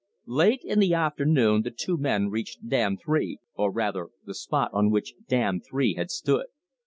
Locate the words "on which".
4.73-5.13